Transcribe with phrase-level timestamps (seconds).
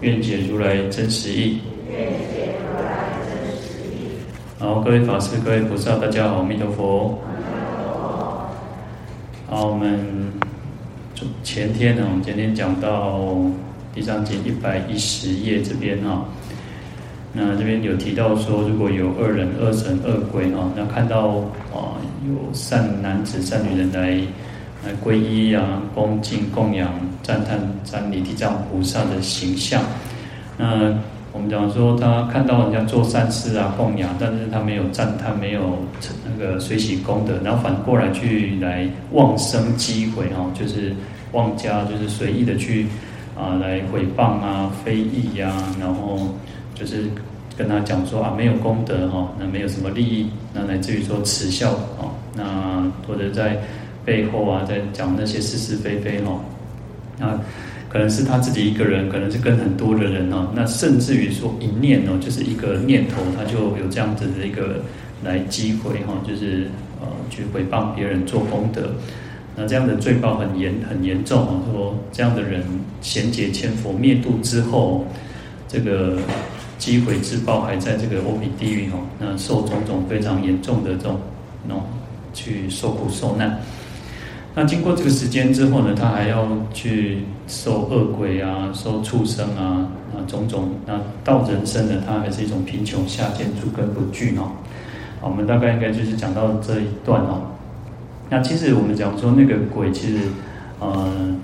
[0.00, 1.58] 愿解如来真实义。
[4.58, 7.18] 好，各位法师、各位菩萨，大家好，阿弥陀佛。
[9.46, 10.00] 好，我们
[11.42, 13.18] 前天呢，我们今天讲到
[13.94, 16.24] 《地藏经》一百一十页这边哈。
[17.34, 21.28] 那这边有提到说，如果有恶人、恶神、恶鬼哈，那看到
[21.74, 24.26] 啊有善男子、善女人来。
[24.82, 26.90] 来皈依啊，恭敬供养、
[27.22, 29.82] 赞叹、赞礼地藏菩萨的形象。
[30.56, 30.94] 那
[31.32, 35.78] 我们讲说，他看到人家做善事啊，供养，但是他没有赞叹，没有
[36.24, 40.94] 那个随喜功德，然后反过来去来妄生讥毁哈，就是
[41.32, 42.86] 妄加，就是随意的去
[43.36, 46.18] 啊来诽谤啊、非议呀，然后
[46.74, 47.04] 就是
[47.56, 53.56] 跟他讲说啊，没有功德哈，那没有什么利益，那来至于说耻笑啊，那或者在。
[54.02, 56.40] 背后啊，在讲那些是是非非哦，
[57.20, 57.38] 那
[57.88, 64.76] 可能是他自己一个人，可能是跟很多的人哦，那甚至于说一念哦，就是一个念头，他就有这样子的一个
[65.24, 66.68] 来机会哈，就是
[67.00, 68.92] 呃去诽谤别人做功德，
[69.56, 72.64] 那这样的罪报很严很严重哦，说这样的人
[73.00, 75.04] 贤劫千佛灭度之后，
[75.66, 76.16] 这个
[76.78, 81.20] 机会之报还在这个阿鼻地狱哦，那受种种非常严重的这种
[81.66, 81.82] 那种
[82.32, 83.60] 去受苦受难。
[84.52, 90.70] 那经过这个时间之后呢，他还要去受恶鬼啊，受畜生啊，啊种种。
[90.86, 94.50] 那到人生呢，他还是一种贫穷下贱、诸根不具哦。
[95.22, 97.42] 我们大概应该就是讲到这一段哦。
[98.28, 100.24] 那其实我们讲说那个鬼，其实
[100.80, 101.36] 呃，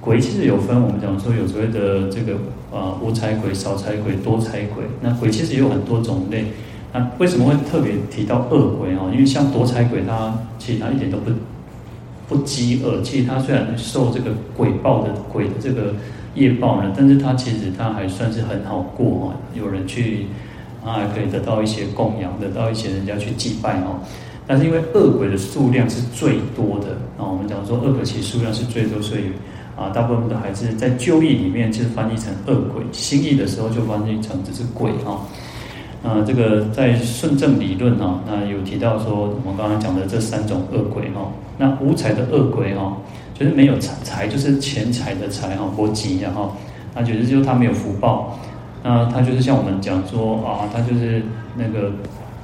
[0.00, 2.36] 鬼其实有分，我们讲说有所谓的这个
[2.72, 4.84] 呃无财鬼、少财鬼、多财鬼。
[5.00, 6.46] 那鬼其实有很多种类。
[6.92, 9.08] 那为什么会特别提到恶鬼哦？
[9.12, 11.30] 因为像多财鬼，他其实他一点都不。
[12.28, 15.94] 不饥饿，其实他虽然受这个鬼报的鬼的这个
[16.34, 19.32] 业报呢，但是他其实他还算是很好过哦。
[19.54, 20.26] 有人去
[20.84, 23.98] 啊，可以得到一些供养，得到一些人家去祭拜哦。
[24.46, 29.22] 但是因为恶鬼的数量是最多的啊，我们讲说恶鬼其实数量是最多，所以
[29.76, 35.20] 啊，大部分的还是在旧译里面就翻译成恶鬼，新译的时候就翻译成只是鬼哈。
[36.00, 41.28] 啊，这个在顺正理论哈，那有提到说，我们刚刚讲的这三种恶鬼哈，
[41.58, 42.96] 那无财的恶鬼哈，
[43.34, 46.52] 就是没有财财，就是钱财的财哈，国籍然后，
[46.94, 48.38] 那就是就他没有福报，
[48.84, 51.20] 那他就是像我们讲说啊，他就是
[51.56, 51.90] 那个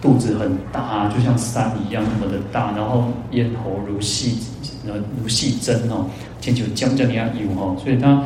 [0.03, 4.37] 肚子很大，就像山一样那么的大，然后咽喉如细，
[4.85, 6.07] 呃如细针哦，
[6.41, 8.21] 千球将将一样有哈，所以他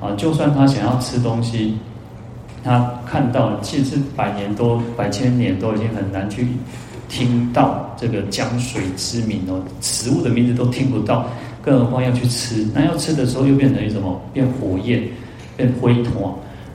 [0.00, 1.78] 啊，就算他想要吃东西。
[2.64, 6.46] 他看到，其实百年多、百千年都已经很难去
[7.08, 11.26] 听到这个江水之名哦，食物的名字都听不到，
[11.60, 12.66] 更何况要去吃。
[12.72, 14.20] 那要吃的时候又变成一种什么？
[14.32, 15.02] 变火焰，
[15.56, 16.14] 变灰团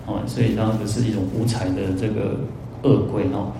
[0.05, 0.19] 哦。
[0.27, 2.37] 所以当时是一种无彩的这个
[2.83, 3.51] 恶鬼哦。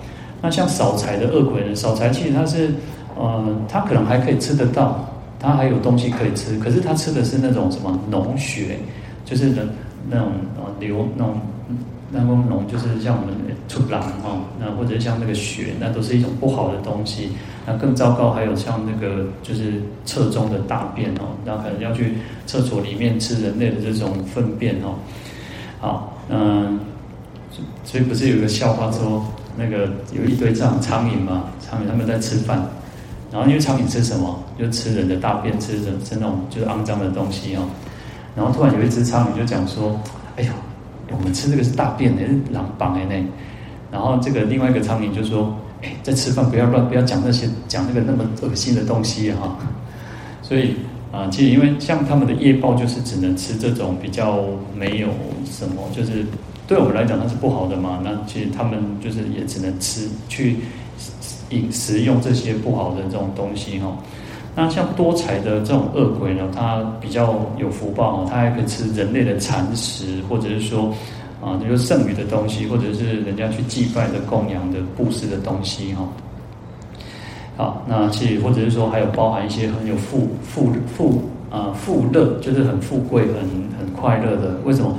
[0.42, 1.74] 那像少财的恶鬼呢？
[1.74, 2.70] 少财其实他是，
[3.16, 5.04] 呃，他可能还可以吃得到，
[5.40, 8.78] 他还有东西可以吃，可是他吃的是那种什么脓血，
[9.24, 9.62] 就是那
[10.10, 11.34] 那种呃流那种。
[12.10, 13.34] 那么脓就是像我们
[13.68, 17.30] 出狼哈，那或者像那个血，那都是一种不好的东西。
[17.66, 22.14] 那更糟糕，还有像那个就是厕中的大便哦，那可能要去
[22.46, 24.94] 厕所里面吃人类的这种粪便哦。
[25.80, 26.80] 好，嗯，
[27.84, 29.22] 所以不是有个笑话说，
[29.54, 32.58] 那个有一堆这样苍蝇嘛，苍蝇他们在吃饭，
[33.30, 34.42] 然后因为苍蝇吃什么？
[34.58, 37.62] 就吃人的大便，吃人吃那种就是肮脏的东西哦。
[38.34, 40.00] 然后突然有一只苍蝇就讲说
[40.36, 40.48] ：“哎”
[41.16, 43.26] 我们吃这个是大便的，是狼榜的呢。
[43.90, 49.56] 然后这个另外一个苍蝇就说：“哎，在吃饭不要乱，不要讲那些讲那个那么恶心的东西哈。”
[50.42, 50.74] 所以
[51.10, 54.44] 啊，其实因为像他们的夜报就是只能吃这种比较
[54.76, 55.08] 没有
[55.50, 56.26] 什么，就是
[56.66, 58.00] 对我们来讲它是不好的嘛。
[58.04, 60.56] 那其实他们就是也只能吃去
[61.50, 63.96] 饮食用这些不好的这种东西哈。
[64.58, 70.92] 那像多财的这种恶鬼呢，他比较有福报哦，他还可以吃人类的残食，或者是说
[71.40, 76.08] 啊，就是剩余的东西，或者是人家去祭拜的供养的布施的东西哈。
[77.56, 81.22] 好，那其实或者是说还有包含一些很有富富富
[81.52, 83.34] 啊富乐，就是很富贵、很
[83.78, 84.58] 很快乐的。
[84.64, 84.92] 为什么？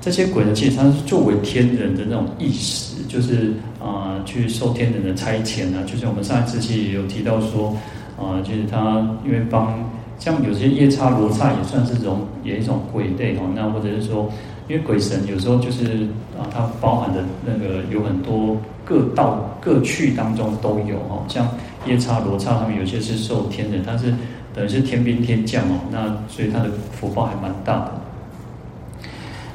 [0.00, 5.82] 这些鬼呢，其实它是作为天人的那种意识，就是啊、去受天人的差遣啊。
[5.86, 7.76] 就像我们上一次其实也有提到说，
[8.22, 9.78] 啊、就是他因为帮
[10.18, 13.40] 像有些夜叉罗刹也算是种也一种鬼类哦。
[13.54, 14.30] 那或者是说，
[14.68, 16.06] 因为鬼神有时候就是
[16.38, 21.24] 啊，它包含的那个有很多各道各趣当中都有哦。
[21.28, 21.48] 像
[21.86, 24.14] 夜叉罗刹他们有些是受天的，他是
[24.54, 25.80] 等于是天兵天将哦。
[25.90, 27.92] 那所以他的福报还蛮大的。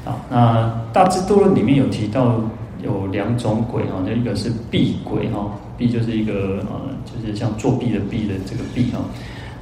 [0.04, 2.40] 啊那《大智度论》里面有提到
[2.82, 8.98] 有两种鬼哈，那一个是弊鬼哈，弊就是一个呃，就是像作弊的弊的这个弊哈，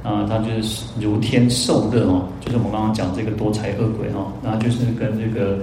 [0.03, 5.59] 啊，它就是如天受乐哦，就是我们刚刚讲这个多财恶鬼哈，那就是跟这个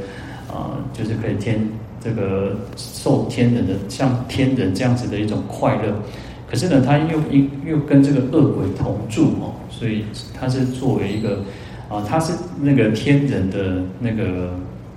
[0.52, 1.60] 啊，就是可以天
[2.00, 5.94] 这个受天人的像天人这样子的一种快乐，
[6.50, 11.42] 可是呢，它又又又跟这个恶鬼同住哦，所以它是作为一个
[11.88, 14.50] 啊，它是那个天人的那个。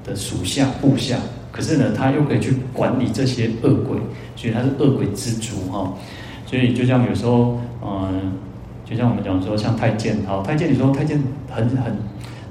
[0.07, 1.18] 的属下部下，
[1.57, 3.98] 可是呢，他又可以去管理这些恶鬼，
[4.36, 5.92] 所以他是恶鬼之主哈。
[6.45, 8.33] 所以就像有时候，嗯，
[8.86, 11.19] 就像我们讲说，像太监，好，太监，你说太监
[11.50, 11.98] 很很，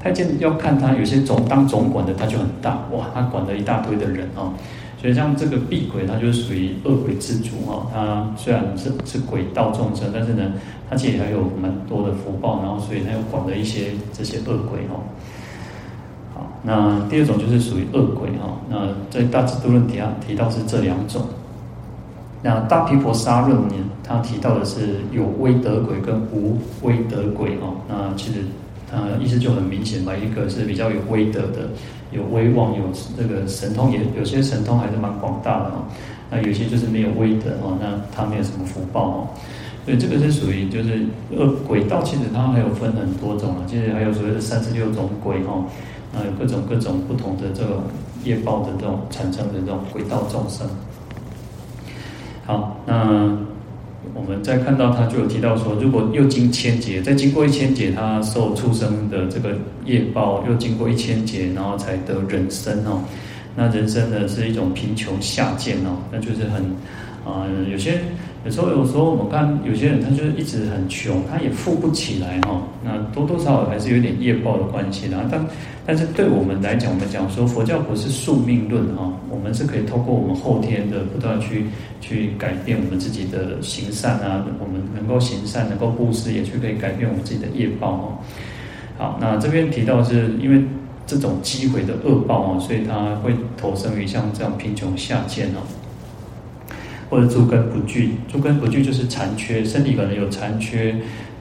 [0.00, 4.54] 太监要看他有些总当总管的，他就很大哇，他管了一大堆的人哦。
[5.00, 7.86] 所以像这个弊鬼，他就是属于恶鬼之主哈。
[7.94, 10.52] 他虽然是是鬼道众生，但是呢，
[10.90, 14.98] 他其实还有蛮多的福报，然后所以他又管了一些这些恶鬼哈。
[16.68, 21.22] 那第二种就是属于恶鬼哈，那在大智度论提下提到是这两种。
[22.42, 27.72] 那大毗婆沙论呢，他提到的是有威德鬼跟无威德鬼哈。
[27.88, 28.40] 那其实
[28.90, 31.70] 他意思就很明显吧，一个是比较有威德的，
[32.10, 32.82] 有威望，有
[33.16, 35.84] 这个神通，也有些神通还是蛮广大的哈。
[36.28, 39.28] 那有些就是没有威德哈，那他没有什么福报哈。
[39.84, 45.64] 所以这个是属于就是恶鬼道，其实它还有分很多种啊，其实还有所谓的三十六种鬼哈。
[46.16, 47.82] 啊，有各种各种不同的这种
[48.24, 50.66] 业报的这种产生的这种轨道众生。
[52.46, 53.36] 好，那
[54.14, 59.50] 我们再看到他就有提到说，如果又经千劫，再经过一千劫，他受畜生的这个
[59.84, 63.02] 业报，又经过一千劫，然后才得人生哦。
[63.54, 66.62] 那人生呢是一种贫穷下贱哦，那就是很
[67.26, 68.00] 啊、有些。
[68.44, 72.62] 有时候，有时候我们看有些人，他就是一直很穷，他也富不起来哈。
[72.84, 75.16] 那多多少少还是有点业报的关系的。
[75.28, 75.44] 但
[75.86, 81.64] 但是对我们来讲，我们讲说佛教不是宿命论哈，我们是可以透过我们后天的不断去
[82.00, 88.18] 去改变我们自己的行善啊，我们能够行善，能够布施，也去可以改变我们自己的业报哦。
[88.98, 90.60] 好，那这边提到是因为
[91.06, 95.62] 这种机会的恶报啊，所以他会投生于像这样贫穷下贱哦。
[97.08, 100.92] 或者诸根不具，诸根不具就是残缺，身体可能有残缺，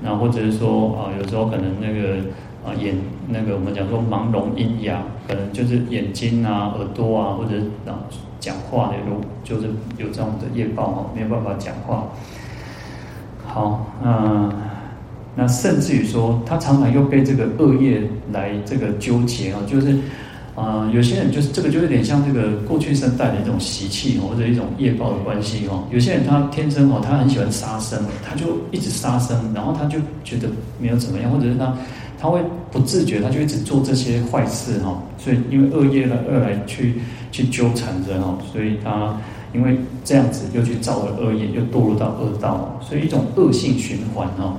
[0.03, 2.17] 然后或者是说啊，有时候可能那个
[2.63, 2.95] 啊眼
[3.27, 7.99] 那个我们讲说盲聋阴哑，可能就是眼睛啊、耳朵啊，或者啊
[8.39, 9.67] 讲话的有就是
[9.97, 12.07] 有这样的业报哈，没有办法讲话。
[13.45, 14.53] 好，那
[15.35, 18.01] 那甚至于说，他常常又被这个恶业
[18.31, 19.97] 来这个纠结啊，就是。
[20.55, 25.83] 啊、呃，有些人就是这个，就有点像这个过去生带的一种习气或者一种业报的关系哦。
[25.91, 30.47] 有些人他天生哦，他很喜欢杀生，他就一直杀生，然后他就觉得
[30.79, 31.75] 没有怎么样，或者是他
[32.19, 32.39] 他会
[32.71, 35.01] 不自觉，他就一直做这些坏事哈。
[35.17, 39.17] 所以因为恶业来恶来去去纠缠着哈，所以他
[39.53, 44.57] 因为这样子又去造了恶业，又堕入到恶道，所以一种恶性循环哦。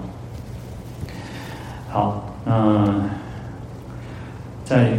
[1.88, 3.08] 好，那
[4.64, 4.92] 在。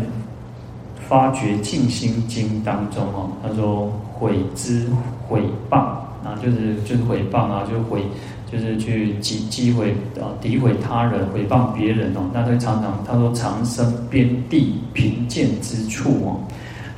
[1.09, 4.85] 发觉净心经当中哦，他说毁之
[5.25, 8.03] 毁谤啊，就是就是毁谤啊，就毁
[8.51, 12.21] 就是去击击毁啊，诋毁他人，诽谤别人哦。
[12.33, 16.39] 那他常常他说常生边地贫贱之处哦，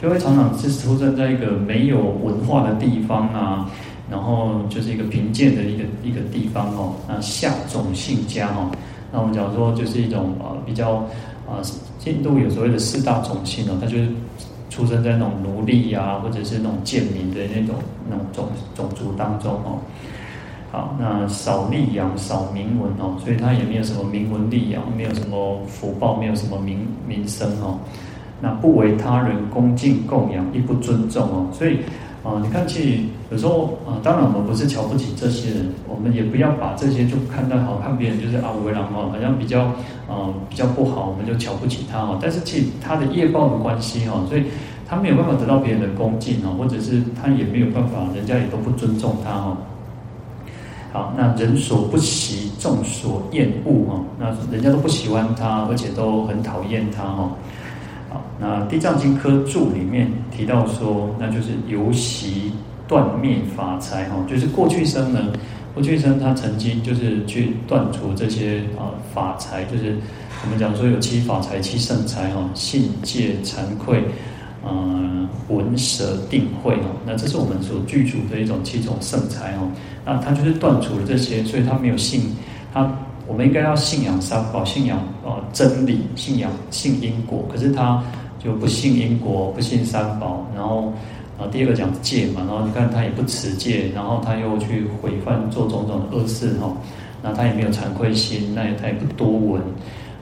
[0.02, 3.70] 就会常常是出生在一个没有文化的地方啊，
[4.10, 6.94] 然后就是一个贫贱的一个一个地方哦。
[7.08, 8.72] 那下种姓家哦，
[9.12, 10.96] 那我们讲说就是一种呃比较
[11.48, 11.62] 啊。
[12.06, 14.08] 印度有所谓的四大种姓哦，他就是
[14.70, 17.76] 出生在那种奴隶呀，或者是那种贱民的那种
[18.10, 19.78] 那种种种族当中哦。
[20.72, 27.80] 好，那少利养，少名闻哦，所以他也没有什么名闻利养，没有什么福报，没有什么名名声哦。
[28.42, 31.80] 那不为他人恭敬供养，亦不尊重哦，所以。
[32.22, 33.00] 啊，你看，其实
[33.32, 39.62] 有时候啊，当然我们不是瞧不起这些人，我们也不要把这些就看到好看别人就是啊，为郎哦，好像比较
[40.06, 42.20] 啊比较不好，我们就瞧不起他哦。
[42.22, 44.44] 但是其实他的业报的关系哈，所以
[44.86, 49.56] 他没有办法得到别人的恭敬哦，或者是他也没有办法，人家也都不尊重他哦。
[50.92, 57.32] 好，那人所不喜，众所厌恶哈，那人家都不喜欢他，而且都很讨厌他哈。
[58.10, 62.52] 好，那那《地藏经》科注里面提到说，那就是由习
[62.88, 65.32] 断灭法财哈，就是过去生呢，
[65.74, 69.96] 过去生他曾经就是去断除这些啊法财，就是
[70.44, 74.04] 我们讲说有七法财、七圣财哈，信戒惭愧，
[74.68, 79.72] 嗯，闻舍定慧哦，那这是我们所具足的一种七种圣财哦。
[80.06, 82.36] 那他就是断除了这些，所以他没有信
[82.74, 82.90] 他。
[83.28, 87.48] 我们应该要信仰三宝，信仰啊真理，信仰信因果。
[87.48, 88.04] 可是他
[88.44, 90.44] 就不信因果，不信三宝。
[90.56, 90.92] 然后
[91.38, 96.76] 啊，第二个讲戒嘛，然后你看他也不持戒，然后他又去毁犯做种种的恶事哈。
[97.22, 99.62] 那他也没有惭愧心，那也他也不多闻，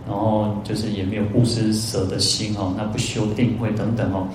[0.07, 2.73] 然后就是也没有布施舍的心哦。
[2.77, 4.27] 那不修定慧等等哦。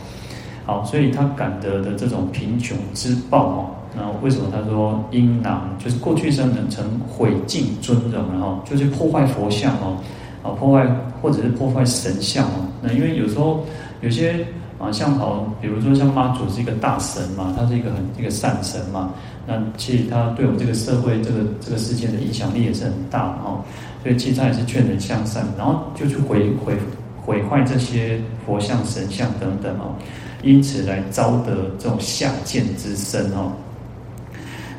[0.64, 3.70] 好，所以他感得的这种贫穷之报哦。
[3.96, 9.98] 那为什么他说阴囊就是过去生人成毁尽尊容，然后就是破坏佛像哦，
[10.42, 10.86] 啊破坏
[11.20, 12.66] 或者是破坏神像哦。
[12.80, 13.64] 那因为有时候
[14.00, 14.46] 有些
[14.82, 19.14] 啊像好，比如说像妈祖是一个大神嘛，他是一个很一个善神嘛。
[19.46, 23.62] 那其实他对我们这个社会这个这个世界的影响力也是很大哦。
[24.02, 26.74] 所以其实他也是劝人向善，然后就去毁毁
[27.20, 29.94] 毁坏这些佛像神像等等哦，
[30.42, 33.52] 因此来招得这种下贱之身哦。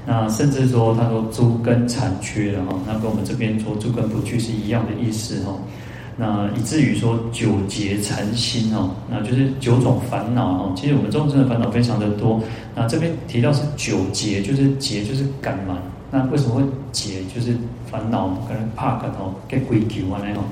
[0.05, 5.53] 那甚至说，他说诸根残缺了哈，那跟我们这边说诸根不具是一样的意思哈。
[6.15, 10.74] 那以至于说九结缠心哦，那就是九种烦恼哦。
[10.75, 12.39] 其实我们众生的烦恼非常的多。
[12.75, 15.77] 那这边提到是九结，就是结就是感嘛。
[16.12, 17.24] 那为什么会结？
[17.25, 17.58] 就是
[17.89, 20.43] 烦恼可能怕个哦，给鬼求啊那种。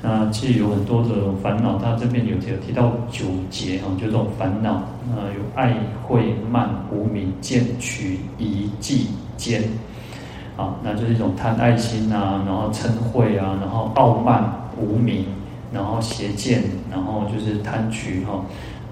[0.00, 5.74] 那其实有很多的烦恼，他这边有提提到九结哈，就这种烦恼，啊有爱
[6.06, 9.60] 慧慢无明见取疑忌慳，
[10.56, 14.44] 啊，那就是一种贪爱心啊，然后嗔恚啊，然后傲慢
[14.80, 15.26] 无明，
[15.72, 18.44] 然后邪见，然后就是贪取哈，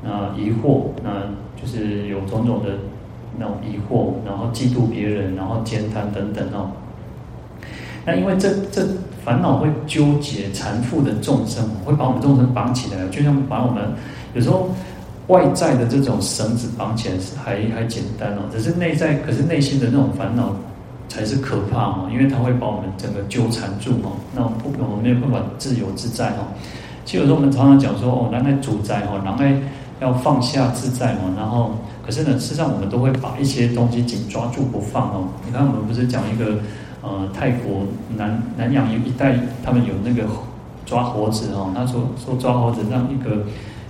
[0.02, 1.23] 那疑惑，那
[1.61, 2.71] 就是有种种的
[3.38, 6.71] 那种疑惑，然后嫉妒别人，然后慳贪等等哦。
[8.05, 8.87] 那因为这这
[9.25, 13.83] 烦恼会纠结缠缚的众生，会把我们众生绑起来，就像把我们
[14.35, 14.69] 有时候
[15.26, 20.55] 外在的这种绳子绑起来是还还简单哦，只是内在，可是内心的那种烦恼
[21.09, 26.47] 才是可怕哦，因为它会把我们整个纠缠住哦，那不我们没有办法自由自在哦。
[27.05, 29.55] 其实有时候我们常常讲说哦，难爱主宰哦，难爱
[30.01, 35.29] 要放下自在哦，然后可是呢，事实上我们都会把一些东西紧抓住不放哦。
[35.45, 36.59] 你看我们不是讲一个。
[37.03, 37.87] 呃，泰国
[38.17, 40.29] 南南洋一带，他们有那个
[40.85, 41.71] 抓猴子哦。
[41.73, 43.45] 他说说抓猴子，让一个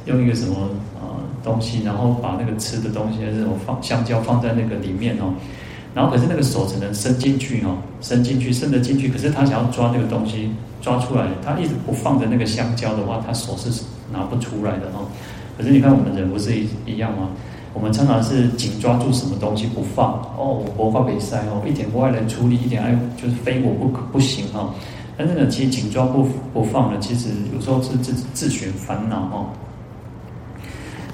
[0.04, 0.54] 用一个什么
[1.00, 1.08] 呃
[1.42, 5.32] 东西，然后把那个吃的东西还是什么放香蕉放在那个里面哦。
[5.96, 10.50] 然后可是那个手只能伸进去哦，伸进去伸得进去，可是他想要抓那个东西
[10.82, 15.08] 抓出来，他一直不放着那个香蕉的话，他手是拿不出来的哦。
[15.56, 17.30] 可是你看我们人不是一一样吗？
[17.72, 24.74] 我们常常是紧抓住什么东西不放哦，我无法袂使哦，一点不爱来处理，一点爱就是非我不可不行哈。
[25.16, 29.48] 但是呢，其实紧抓不不放呢，其实有时候是自自寻烦恼哦。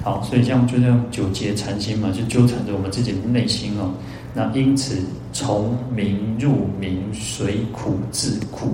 [0.03, 3.89] 好，所以这样就这样九结缠心嘛，就纠缠着我们自己的内心哦。
[4.33, 4.97] 那因此
[5.31, 8.73] 从明入明，随苦自苦，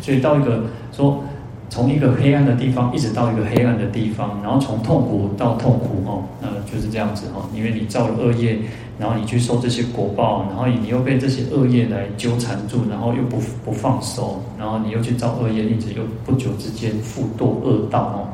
[0.00, 1.22] 所以到一个说。
[1.70, 7.42] 从一个黑暗的地方一直到一个黑暗的地方，然后从痛苦到痛苦哦，那就是这样子哦。
[7.52, 8.56] 因为你造了恶业，
[8.96, 18.28] 然后你去受这些果报，然后你又被这些恶业来纠缠住，然后又不不放手，然后你又去造恶业，一直又不久之间复堕恶道哦。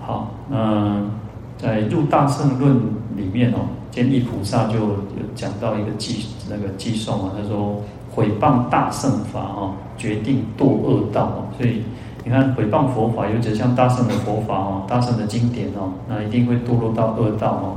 [0.00, 1.00] 好，那
[1.64, 2.76] 在入大圣论
[3.16, 4.96] 里面哦，坚立菩萨就有
[5.34, 7.80] 讲到一个计那个偈颂啊，他说。
[8.14, 11.50] 毁谤大圣法哦，决定堕恶道哦。
[11.58, 11.82] 所以
[12.22, 17.76] 你看，毁谤佛法，尤其像大圣的佛法哦，大圣的经典哦，那一定会堕落到恶道哦。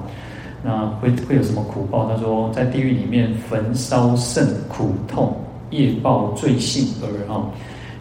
[0.62, 2.08] 那会会有什么苦报？
[2.08, 5.36] 他说，在地狱里面焚烧甚苦痛，
[5.72, 7.50] 业报最性而哦。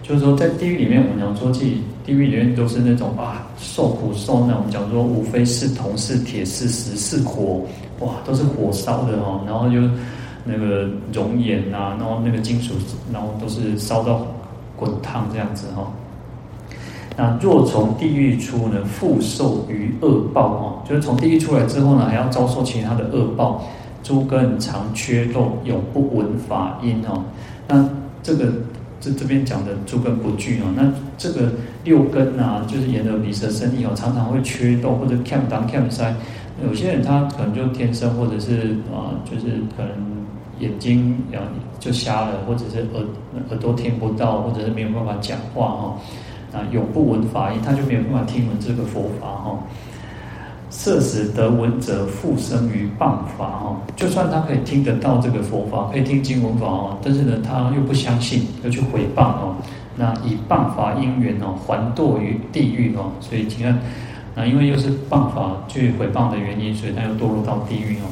[0.02, 4.56] 就是说，在地狱里面，我们讲说，地地狱里面都是那种啊，受苦受难。
[4.56, 7.66] 我们讲说，无非是铜是铁是石是火，
[7.98, 9.42] 哇，都是火烧的哦。
[9.44, 9.80] 然后就。
[10.48, 12.72] 那个熔岩啊，然后那个金属，
[13.12, 14.24] 然后都是烧到
[14.76, 15.92] 滚烫这样子哈。
[17.16, 23.64] 那若从地狱出呢，复受于恶报哦，就是从地狱出来之后呢，还要遭受其他的恶报。
[24.04, 27.24] 诸根常缺漏，永不闻法音哦。
[27.66, 27.84] 那
[28.22, 28.52] 这个
[29.00, 31.50] 这这边讲的诸根不具哦，那这个
[31.86, 36.14] 六根啊，就是眼耳鼻舌身意哦，常常会缺漏或者看当看塞。
[36.62, 40.16] 有些人他可能就天生，或者是啊，就是可能。
[40.58, 41.14] 眼睛
[41.78, 43.04] 就瞎了，或者是耳
[43.50, 45.98] 耳朵听不到，或者是没有办法讲话哈。
[46.54, 49.58] 啊，永不闻法音，他就没有办法听闻这个佛法哈。
[50.70, 53.76] 设使得闻者，复生于谤法哈。
[53.96, 59.54] 就算他可以听得到这个佛法，可以听经闻法哦，但是呢，他又不相信，又去毁谤哦。
[59.96, 63.12] 那以谤法因缘哦，还堕于地狱哦。
[63.20, 63.78] 所以请看，
[64.34, 68.06] 那因为又是谤法去毁谤的原因，所以他又堕落到地狱哦。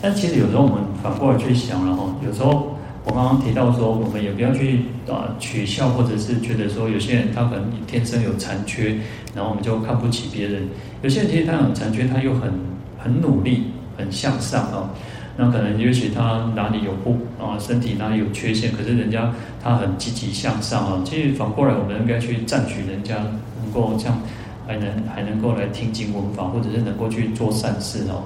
[0.00, 2.74] 但其实有时候我们反过来去想了哈，有时候。
[3.04, 8.98] 我刚刚提到说，我们也不要去啊取笑，或者是觉得说有些人他可能天生有残缺，
[9.34, 10.68] 然后我们就看不起别人。
[11.00, 12.52] 有些人其实他有残缺，他又很
[12.98, 14.90] 很努力，很向上哦。
[15.38, 21.00] 那可能也许他哪里有不啊，身体哪里有缺陷，可是人家他很积极向上啊。
[21.04, 23.14] 其实反过来，我们应该去赞许人家
[23.62, 24.20] 能够这样，
[24.66, 28.24] 还能还能够来听经闻法，或者是能够去做善事哦。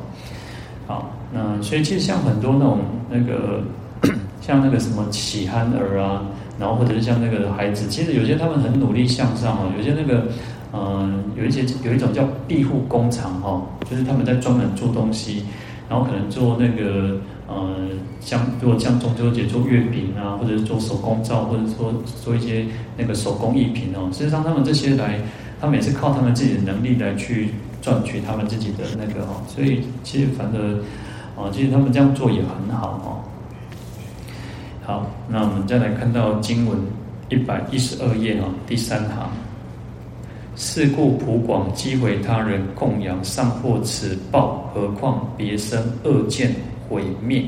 [0.86, 2.78] 好，那所以其实像很多那种
[3.10, 3.62] 那个。
[4.42, 6.24] 像那个什么喜憨儿啊，
[6.58, 10.26] 然后或者是像那个孩子，其实有些他们很努力向上哦，有些那个，
[10.72, 15.44] 嗯、有一些有一种叫庇护工厂哈，就是他们在专门做东西，
[15.92, 21.92] 然后可能做那个，呃，像如果像中秋节做月饼啊，或者是做手工皂，或者说
[22.24, 22.64] 做一些
[22.96, 25.20] 那个手工艺品哦，实际上他们这些来，
[25.60, 27.50] 他们也是靠他们自己的能力来去
[27.82, 30.78] 赚取他们自己的那个哦，所以其实反正，
[31.36, 33.20] 啊，其实他们这样做也很好哦。
[34.86, 36.78] 好，那我们再来看到经文
[37.28, 39.28] 一百一十二页哈，第三行。
[40.56, 46.54] 是故普广积毁他人供养，尚获此报，何况别生恶见
[46.88, 47.44] 毁灭？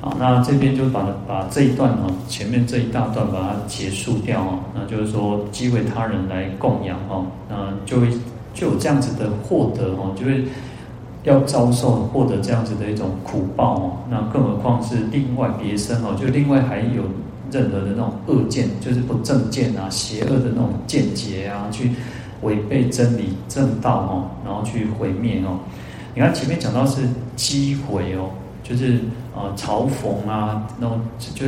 [0.00, 8.08] 好，那这边就把把这一段哈，前面这一大段把它结束掉哈，那就是说讥毁他人来供养哈，那就会
[8.54, 10.44] 就有这样子的获得哈，就会。
[11.24, 17.02] 要遭受获得这样子的一种苦报哦，那更何况是另外别生哦，就另外还有
[17.52, 21.90] 任何的那种恶见，就是不正见啊、邪恶的那种见解啊，去
[22.42, 25.58] 违背真理正道哦，然后去毁灭哦。
[26.14, 27.02] 你看前面讲到是
[27.36, 28.30] 讥毁哦，
[28.62, 29.00] 就是
[29.34, 31.46] 呃嘲讽啊，然后就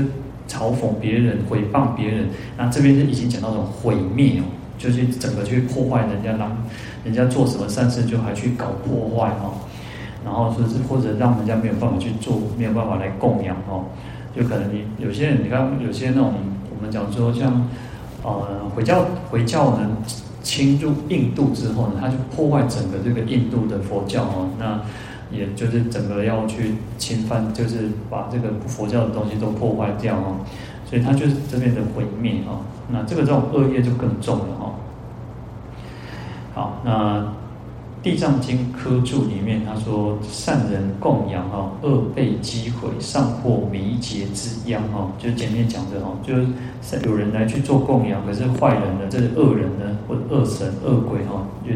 [0.48, 4.44] 嘲讽别人、诽谤别人，那这边就已经讲到这种毁灭哦。
[4.78, 6.50] 就是整个去破坏人家，让
[7.04, 9.54] 人家做什么善事就还去搞破坏哦，
[10.24, 13.84] 然后说是或者让人家没有办法去做，没有办法来供养哦，
[14.34, 16.34] 就可能你有些人，你看有些那种
[16.74, 17.68] 我们讲说像
[18.22, 19.96] 呃回教回教呢
[20.42, 24.80] 侵入印度之后呢，他就破坏整个这个印度的佛教哦，那
[25.30, 30.36] 也就是整个要去侵犯，就是把这个佛教的东西都破坏掉哦。
[30.84, 34.74] 所以他就是这边的毁灭哦，那这个这种恶业就更重了哈。
[36.54, 37.18] 好，那
[38.02, 45.08] 《地藏经》科注里面他说：善人供养哈，恶被击毁，尚获迷劫之殃哈。
[45.18, 51.70] 就前面讲的哈，就是有人来去做供养，可是坏人呢，这是恶人呢，或者恶神恶鬼哈，就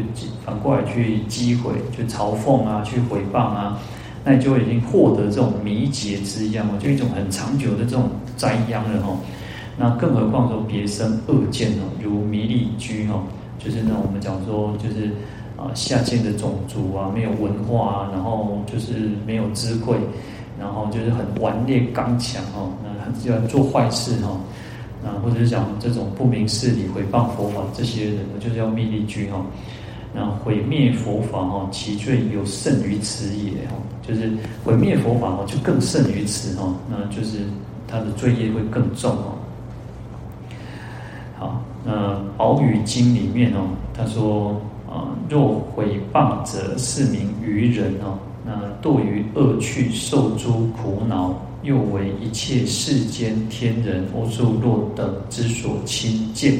[0.45, 3.79] 反过来去击毁，去嘲讽啊，去毁谤啊。
[4.25, 9.17] 那你就已经获得这种迷劫之殃哦，就一种很长久的这种灾殃了哈。
[9.77, 13.23] 那更何况说别生恶见哦，如弥利居哦，
[13.57, 15.11] 就是那我们讲说就是
[15.57, 19.97] 啊下贱的种族啊，没有文化啊，然后就是没有智慧，
[20.59, 24.39] 然后就是很顽劣刚强哦，那很喜欢做坏事哈。
[25.05, 29.45] 啊，或者是讲这种不明事理毁谤佛法这些人呢，就是叫弥利居哈。
[30.11, 34.31] 那毁灭佛法哈，其罪有甚于此也哈，就是
[34.65, 37.41] 毁灭佛法哈，就更甚于此哈，那就是
[37.87, 39.37] 他的罪业会更重哦。
[41.37, 44.59] 好，那《宝语经》里面哦，他说
[45.29, 51.33] 若毁谤者，是名愚人哦，那堕于恶趣，受诸苦恼，
[51.63, 56.57] 又为一切世间天人、阿修罗等之所轻贱。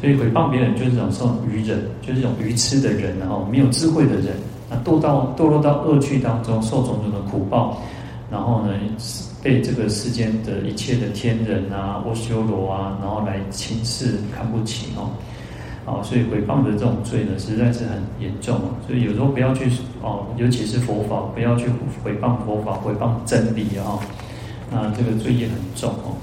[0.00, 4.36] 所以毁谤别人就是这种愚人，就是这种愚痴的人，然后没有智慧的人，
[4.68, 7.80] 那堕到堕落到恶趣当中，受种种的苦报，
[8.30, 8.74] 然后呢，
[9.42, 15.08] 被这个世间的一切的天人啊、阿修罗啊，然后来轻视、看不起哦，
[15.86, 18.74] 啊，所以毁谤的这种罪呢，实在是很严重哦。
[18.86, 19.70] 所以有时候不要去
[20.02, 21.66] 哦，尤其是佛法，不要去
[22.02, 23.98] 毁谤佛法、毁谤真理啊，
[24.70, 26.16] 那这个罪业很重哦。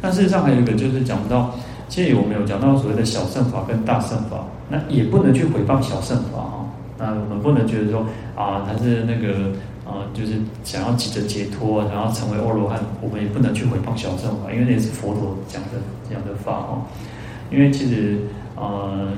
[0.00, 1.54] 那事实上还有一个就是讲到。
[1.90, 6.64] 其实我们有讲到所谓的小乘法跟大乘法，那也不能去毁谤小乘法哈。
[6.96, 8.06] 那我们不能觉得说
[8.36, 9.50] 啊，他是那个
[9.84, 16.86] 啊，就是想要急着解脱，然后成为阿罗汉，我们也不能去毁谤小乘法，因为那是佛陀讲的这样的法哦。
[17.50, 18.20] 因为其实
[18.60, 19.08] 呃，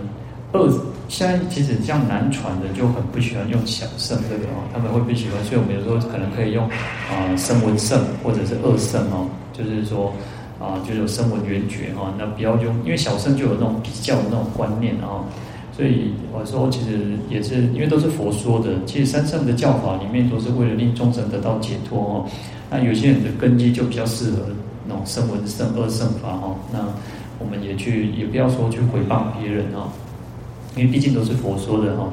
[0.52, 0.70] 二
[1.08, 6.66] 现在其实像南传的就很不喜欢用小圣这个哦，他们会不喜欢，所以我们有时候可能可以用
[7.10, 10.12] 啊声闻圣或者是二圣哦，就是说。
[10.60, 15.18] 啊，就有声闻缘觉哈，那不要用，因为小圣就有那种比较的那种观念啊，
[15.76, 22.30] 所以我说其实也是因为都是佛说的，其实三圣的教法里面都是为了令众生得到解脱哦。
[22.70, 24.36] 那有些人的根基就比较适合
[24.86, 26.78] 那种声闻圣、二圣法哦，那
[27.42, 29.90] 我们也去也不要说去诽谤别人啊，
[30.76, 32.08] 因为毕竟都是佛说的哈。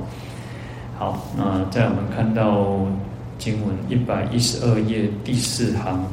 [0.98, 2.86] 好，那在我们看到
[3.38, 6.04] 经文一百一十二页第四行。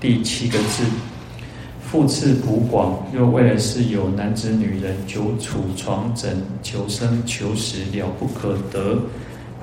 [0.00, 0.84] 第七个字，
[1.80, 8.98] 复次普广，若未来世有男子女人，久处床枕，求生求死了不可得，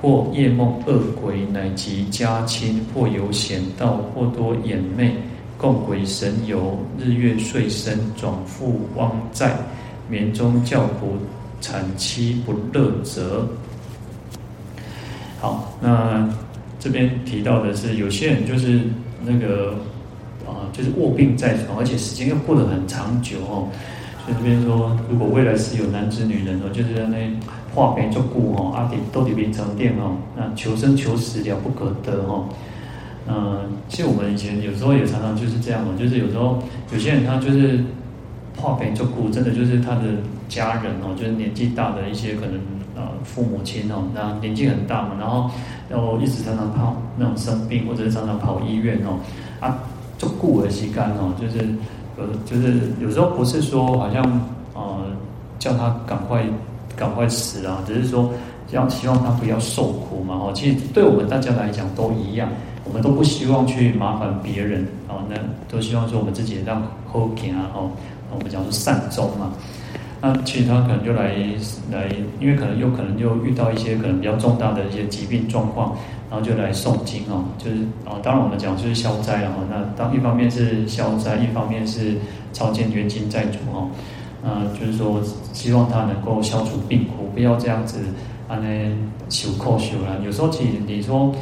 [0.00, 5.14] 或夜梦恶鬼，乃及家亲，或有险道，或多眼魅，
[5.62, 9.56] 共鬼神游，日月岁生，转复汪在，
[10.10, 11.16] 眠中叫苦，
[11.60, 13.46] 惨凄不乐者。
[15.40, 16.28] 好，那
[16.80, 18.80] 这边提到的是，有些人就是
[19.24, 19.74] 那个。
[20.44, 23.68] 啊，就是卧病在床，而且时间又过得很长久哦。
[24.26, 27.16] 所以这边说，如果未来是有男子女人哦，就是在那
[27.72, 32.48] 化悲作故哦，阿底都得变成殿哦，那求生求死了不可得哦。
[33.28, 36.58] 嗯，其实我们以前有时候也常常就是这样嘛，就是有时候
[36.92, 37.80] 有些人他就是
[38.56, 40.02] 化悲作故，真的就是他的
[40.48, 42.54] 家人哦，就是年纪大的一些可能
[42.96, 45.50] 呃父母亲哦，那年纪很大嘛，然后
[45.88, 49.18] 然后一直常常跑那种生病，或者是常常跑医院哦，
[49.60, 49.78] 啊。
[50.18, 51.66] 就顾而其干哦，就是
[52.16, 54.22] 呃，就是有时候不是说好像
[54.72, 55.00] 呃
[55.58, 56.44] 叫他赶快
[56.94, 58.30] 赶快死啊，只是说
[58.70, 60.52] 要希望他不要受苦嘛哦。
[60.54, 62.48] 其实对我们大家来讲都一样，
[62.92, 65.34] 我们都不希望去麻烦别人哦，那
[65.66, 67.90] 都希望说我们自己让好行啊哦，
[68.30, 69.50] 我们讲说善终嘛。
[70.20, 71.34] 那其他可能就来
[71.90, 72.06] 来，
[72.38, 75.96] 因为可能有可能又遇到一些可能比较重大的一些疾病状况。
[76.30, 77.76] 然后就来诵经哦，就是
[78.06, 79.52] 啊，当然我们讲就是消灾啊。
[79.70, 82.16] 那当一方面是消灾，一方面是
[82.52, 83.88] 超荐冤亲债主哦。
[84.42, 85.20] 那，就是说
[85.54, 87.98] 希望他能够消除病苦，不要这样子
[88.48, 88.96] 啊呢
[89.28, 90.20] 求扣修了。
[90.24, 91.34] 有时候其实你说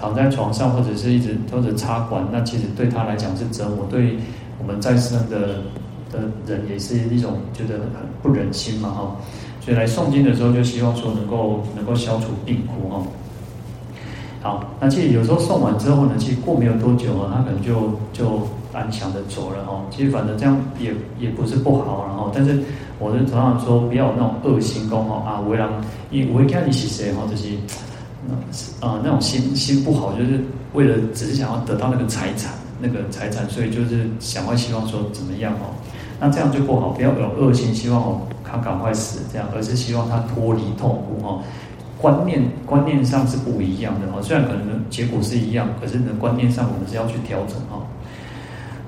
[0.00, 4.16] 躺在床上或者是一直或者插管，那其实对他来讲是折磨，对
[4.58, 5.58] 我们在生的
[6.10, 7.90] 的人也是一种觉得很
[8.22, 9.16] 不忍心嘛哈。
[9.60, 13.02] 所以来诵经的时候，就希望说能够能够消除病苦哈。
[14.42, 18.40] 好，那其实有时候送完之后呢，其实过没有多久啊，他可能就就
[18.72, 19.82] 安详的走了哈。
[19.90, 22.58] 其实反正这样也也不是不好，然后，但是
[22.98, 25.70] 我是常常说不要有那种恶心功哈啊，为让
[26.10, 27.48] 因为我会看你是谁哈，就是
[28.80, 30.40] 啊那种心心不好，就是
[30.72, 35.74] 为了只是想要得到那个财产那个财产，所以就是想要希望说怎么样哦，
[36.18, 41.38] 那这样就不好，不要有恶心，希望哦他赶快死这样，而是希望他脱离痛苦哈。
[42.00, 47.84] 观念观念上是不一样的哦，虽然可能结果是一样，可是呢观念上我们是要去调整哈。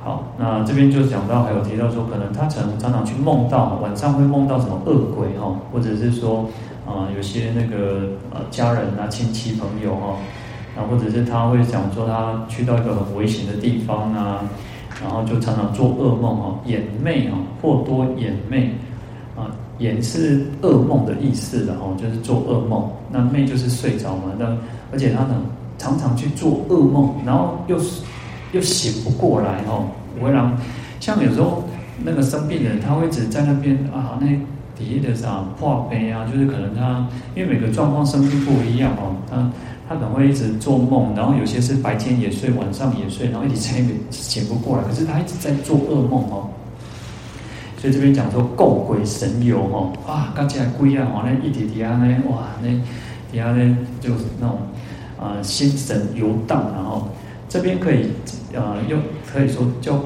[0.02, 6.48] 好，那这边就讲到还有提到说，可能他常常常去梦到晚上会梦到什么恶鬼哈，或者是说
[6.92, 10.16] 啊有些那个呃家人啊亲戚朋友哈，
[10.76, 14.44] 啊或者是他会讲说他去到一个很危险的地方啊，
[15.02, 18.70] 然后就常常做噩梦哈，眼魅啊，或多魇魅。
[19.78, 22.88] 魇是噩梦的意思，然后就是做噩梦。
[23.11, 24.24] 那魅就是睡着嘛。
[24.38, 24.57] 那
[24.92, 25.42] 而且他呢，
[25.76, 27.76] 常常去做噩梦，然后又
[28.52, 29.88] 又醒不过来哦。
[30.22, 30.57] 会让
[31.00, 31.64] 像有时候
[31.98, 34.28] 那个生病的人，他会一直在那边啊，那
[34.83, 39.51] 底下的啥破悲啊，就是可能他因为每个状况生病不一样哦，他
[39.88, 44.85] 他可能会一直做梦，然后有些是白天也睡，晚上也睡，然后一直在那边醒不过来。
[44.85, 46.49] 可是他一直在做噩梦哦。
[47.79, 52.68] 所以这边讲说共鬼神游哦，啊，刚起来鬼啊，吼，那一点点啊，呢，哇，那
[53.31, 54.59] 底下呢就是那种
[55.18, 57.09] 啊、呃、心神游荡，然后
[57.49, 58.05] 这边可以
[58.55, 59.01] 啊、呃、用
[59.33, 59.99] 可以说叫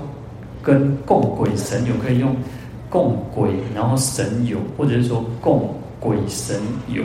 [0.62, 2.34] 跟共鬼神游可以用
[2.88, 7.02] 共鬼，然后神游，或者是说共鬼神游，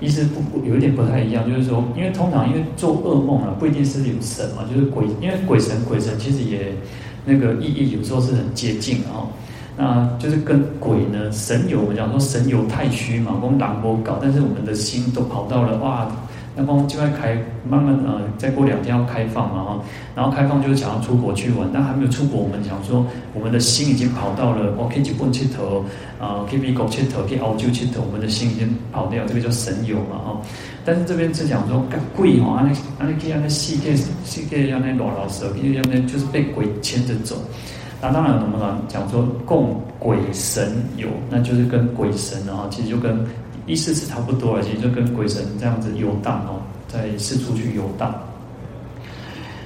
[0.00, 6.72] 意思不不有一点不太一样，就是说，因为通常因为做噩梦啊，不一定是有神嘛，就是鬼，因为鬼神鬼神其实也
[7.24, 9.28] 那个意义有时候是很接近的哦。
[9.74, 16.10] 那就是跟鬼呢，神游，我们讲说神游太虚嘛，我们懒波搞，但是我们的心都跑到了哇，
[16.54, 17.36] 那光就要开，
[17.68, 19.80] 慢慢呃，再过两天要开放嘛哈，
[20.14, 25.84] 然后开放就是想要出国去玩，但还没有出国，我们想说我们的心已经跑到了，我可以去蹦七头，
[26.20, 30.40] 啊，可以美国七头，可以澳洲七头，我们的心已经跑掉，这个叫神游嘛哈。
[30.84, 31.82] 但是这边是讲说，
[32.14, 37.36] 贵哈，安尼安尼可以安尼世界世界安尼老老实，因为安尼就是被鬼牵着走。
[38.00, 43.24] 那当然，我们讲说供鬼神游，那就是跟鬼神啊，其实就跟
[43.66, 48.14] 意思是差不多了，其实就跟鬼神这样子游荡哦，在四处去游荡。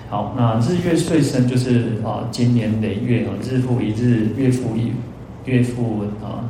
[0.09, 4.93] 好，那日月岁生就是啊，经年累月啊，日复一日，月复一
[5.45, 6.47] 月复啊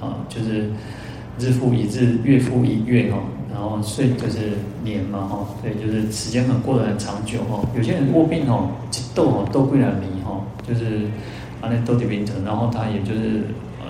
[0.00, 0.70] 啊，就是
[1.38, 3.18] 日复一日，月复一月哈。
[3.50, 4.52] 然后岁就是
[4.84, 7.60] 年嘛哈，对，就是时间很过得很长久哈。
[7.76, 11.06] 有些人卧病哈，一抖哈，抖不了离哈，就是
[11.60, 13.42] 啊那抖的病程，然后他也就是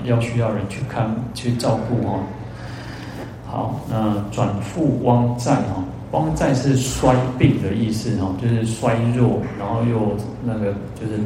[0.05, 2.21] 要需要人去看去照顾哈。
[3.51, 5.83] 好，那转复汪在哈。
[6.13, 11.19] 汪在是衰病的意思哈，就是衰弱，然后又那个就是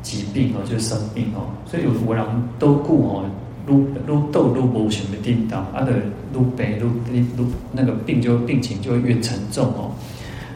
[0.00, 1.42] 疾病哦，就是生病哦。
[1.66, 2.24] 所以有的人
[2.56, 3.24] 都顾哦，
[3.66, 6.78] 愈愈倒愈无什么叮当，啊的愈病
[7.10, 9.90] 愈愈那个病就病情就会越沉重哦。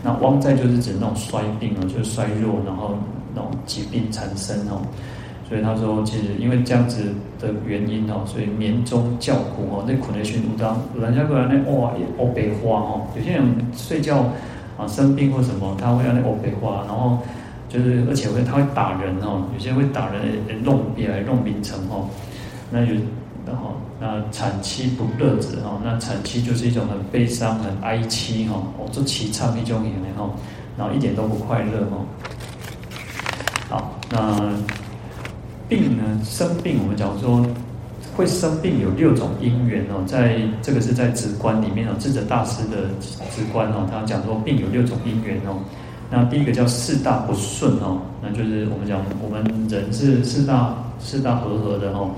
[0.02, 2.94] 那汪在就是指那种衰病哦，就是衰弱，然后
[3.34, 4.80] 那种疾病缠身哦。
[5.48, 14.24] 所以他说，其实因为这样子的原因哦，所以眠中叫苦哦，那可能寻无当，人家过来那哇，欧北花哦，有些人睡觉
[14.76, 17.18] 啊生病或什么，他会让那欧北花，然后
[17.68, 22.09] 就是而且会他会打人哦，有些人会打人，弄别来弄名称哦，
[22.72, 22.94] 那就
[23.46, 30.28] 然后那产期不乐子哈，那产期就是一种很悲伤、很哀戚哈，哦，做凄惨一种演员哈，
[30.76, 32.04] 然后一点都不快乐哦。
[33.68, 34.52] 好，那。
[35.68, 37.44] 病呢，生病，我们讲说
[38.14, 42.88] 会生病有六种因缘哦，在这个是在直观里面哦，智者大师的
[43.35, 45.59] 直观哦，他讲说病有六种因缘哦。
[46.09, 52.11] 那第一个叫四大不顺哦，那就是我们讲我们人是四大四大和合的哦。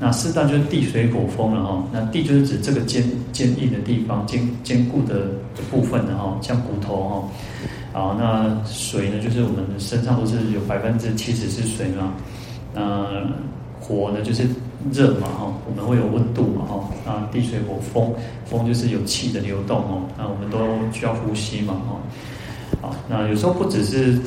[0.00, 1.84] 那四大就是地水火风了哦。
[1.92, 5.26] 那地就是指这个坚坚硬的地方，坚坚固的
[5.70, 7.28] 部分的哈，像骨头哦。
[7.92, 12.14] 好，那水呢，就是我们身上都是有百分之七十是水嘛。
[12.74, 13.06] 那
[13.80, 14.42] 火呢，就是
[14.92, 16.90] 热嘛哈，我们会有温度嘛哈。
[17.06, 18.12] 啊，地水火风，
[18.44, 20.02] 风就是有气的流动哦。
[20.18, 20.58] 那我们都
[20.92, 21.96] 需要呼吸嘛哈。
[22.82, 24.18] 好，那有时候不只是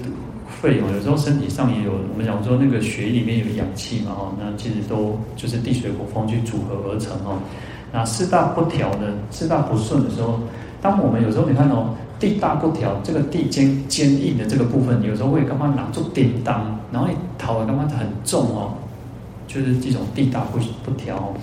[0.62, 1.92] 肺哦，有时候身体上也有。
[1.92, 7.38] 我们讲说那个血里面有氧气嘛哈，那其实都就是地水火风去组合而成哦。
[7.92, 10.40] 那四大不调的，四大不顺的时候，
[10.82, 11.94] 当我们有时候你看哦。
[12.20, 18.74] 地大不调，这个地坚坚硬的这个部分，有时候会干嘛拿住叮当，然后你头干嘛很重哦，
[19.48, 21.34] 就是这种地大不不调。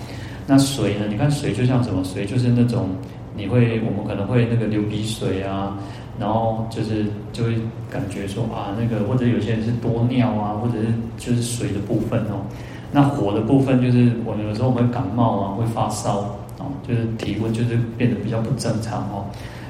[0.47, 1.05] 那水呢？
[1.09, 2.03] 你看水就像什么？
[2.03, 2.89] 水就是那种
[3.35, 5.77] 你会，我们可能会那个流鼻水啊，
[6.19, 7.55] 然后就是就会
[7.89, 12.45] 感觉说啊，那个或者有些人是多尿啊，或者是就是水的部分哦。
[12.91, 16.19] 那火的部分就是我们有时候我们会感冒啊，会发烧
[16.59, 19.25] 哦，就是体温就是变得比较不正常哦。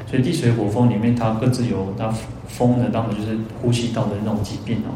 [0.06, 2.14] 所以地水火风里面，它各自有它
[2.48, 4.94] 风呢，当然就是呼吸道的那种疾病哦。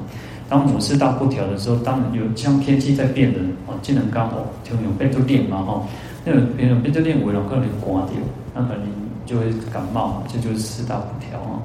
[0.47, 5.83] 当五四大不调的时候，当然有像天气在变的哦，技能刚好就有变就变嘛哈。
[6.25, 8.15] 那个变变就变，为了可能刮掉，
[8.53, 8.81] 那可能
[9.25, 11.61] 就会感冒，这就是四大不调啊。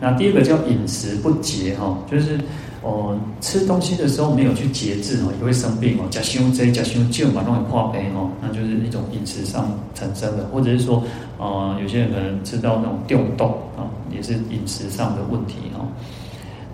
[0.00, 2.38] 那第二个叫饮食不节哈，就是。
[2.86, 6.06] 哦，吃东西的时候没有去节制哦，也会生病哦。
[6.08, 11.02] 甲胸椎、甲胸旧嘛，那种破杯哦，那就是一种饮食上产生的，或者是说，
[11.36, 13.46] 呃，有些人可能吃到那种丢豆
[13.76, 15.82] 啊，也是饮食上的问题哦。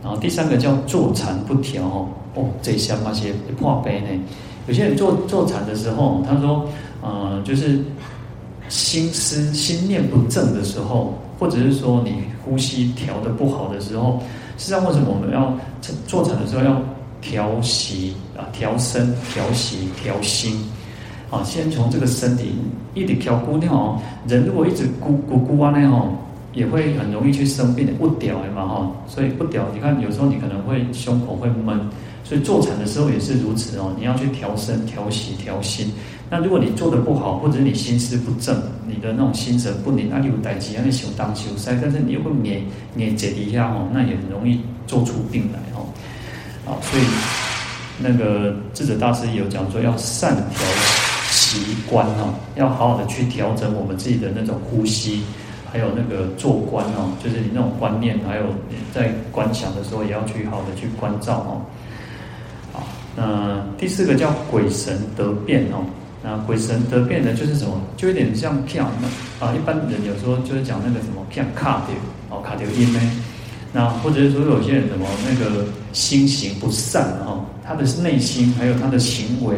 [0.02, 4.08] 然后第三个叫坐禅不调哦，哦，这像那些破杯呢。
[4.68, 6.68] 有些人坐坐禅的时候，他说，
[7.00, 7.80] 呃，就是
[8.68, 14.20] 心思心念不正的时候，或者是说你呼吸调的不好的时候。
[14.62, 15.52] 实际上，为什么我们要
[16.06, 16.80] 坐禅的时候要
[17.20, 20.56] 调息啊、调身、调息、调心？
[21.32, 22.54] 啊，先从这个身体
[22.94, 24.00] 一直调固掉哦。
[24.28, 26.12] 人如果一直咕咕咕啊那哦，
[26.52, 28.92] 也会很容易去生病的，不调的嘛哈。
[29.08, 31.80] 所以不调，你看有时候你可能会胸口会闷，
[32.22, 33.92] 所以坐禅的时候也是如此哦。
[33.98, 35.90] 你要去调身、调息、调心。
[36.34, 38.56] 那如果你做的不好，或者你心思不正，
[38.88, 42.62] 你的那种心神不宁，那你有代志，那你想当修塞，但是你又会黏
[42.94, 45.84] 黏结一下哦，那也很容易做出病来哦。
[46.64, 47.02] 啊，所以
[47.98, 50.62] 那个智者大师有讲说，要善调
[51.28, 55.20] 息观哦，要好好的去调整我们自己的那种呼吸，
[55.70, 58.44] 还有那个做观哦，就是你那种观念，还有
[58.94, 61.60] 在观想的时候，也要去好的去关照哦。
[62.72, 62.82] 好，
[63.14, 65.84] 那第四个叫鬼神得变哦。
[66.24, 67.80] 那鬼神得变的，就是什么？
[67.96, 68.84] 就有点像跳
[69.40, 71.96] 啊，一般人有时候就是讲那个什么跳卡掉
[72.30, 73.00] 哦，卡掉音呢。
[73.72, 79.56] 那或者是说有些人什么那个心行不善哦，他的内心还有他的行为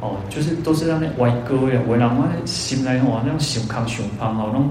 [0.00, 4.70] 哦，就是都是让那歪哥呀，为了嘛心来哦，那种熊康熊胖哦，那种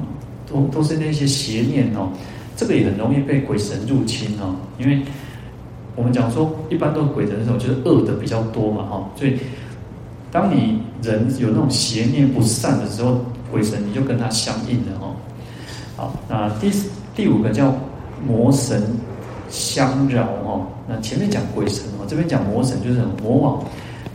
[0.50, 2.10] 都都是那些邪念哦，
[2.56, 4.56] 这个也很容易被鬼神入侵哦。
[4.80, 5.02] 因为
[5.96, 9.38] 我们讲说，一般都是鬼神的时候，就是恶的比较多嘛哈，所以。
[10.32, 15.16] 当你人有那种邪念不善的时候，鬼神你就跟他相应了哦。
[15.96, 16.72] 好，那第
[17.16, 17.74] 第五个叫
[18.28, 18.84] 魔神
[19.50, 20.68] 相扰哦。
[20.88, 23.64] 那前面讲鬼神哦，这边讲魔神就是魔王。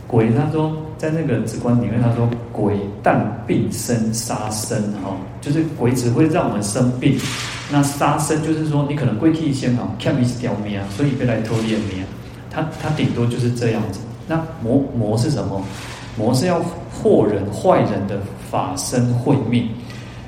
[0.07, 7.17] 鬼他说在那个直观里面，他说鬼但病生杀生哈，就是鬼只会让我们生病。
[7.71, 12.03] 那杀生就是说你可能归气先哈，看一条命啊，所以被来拖延命。
[12.51, 13.99] 他他顶多就是这样子。
[14.27, 15.59] 那魔魔是什么？
[16.17, 19.67] 魔是要祸人坏人的法身慧命。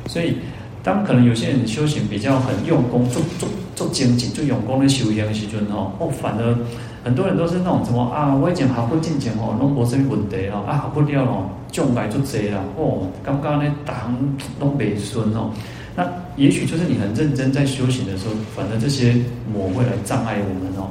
[0.08, 0.38] 所以
[0.84, 6.56] 当可能有些人修行比较很用功，做做做精进，做用功的修行的时阵哦，哦反而。
[7.04, 15.52] 很多人都是那种什么啊，我以前学佛进前哦，拢无什么问题哦，啊学不了哦，将来就济啦哦，刚刚呢，大行拢未顺哦。
[15.96, 16.04] 那
[16.36, 19.16] 也许就是你很认真在修行的时候，反正这些
[19.54, 20.90] 魔会来障碍我们哦。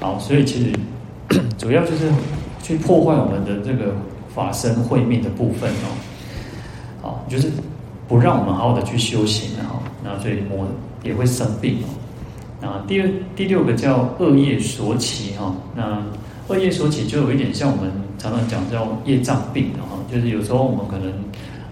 [0.00, 0.72] 好，所以其实
[1.58, 2.10] 主要就是
[2.64, 3.92] 去破坏我们的这个
[4.34, 5.86] 法身慧命的部分哦。
[7.02, 7.52] 好，就是
[8.08, 9.78] 不让我们好好的去修行哈。
[10.02, 10.66] 那所以魔
[11.02, 12.66] 也会生病哦。
[12.66, 16.02] 啊，第二第六个叫恶业所起哈，那
[16.48, 21.12] 恶业所起就有一点像我们常常讲叫业障病哈，就是有时候我们可能，